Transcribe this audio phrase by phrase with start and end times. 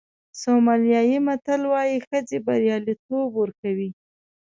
[0.41, 3.89] سومالیایي متل وایي ښځې بریالیتوب ورکوي.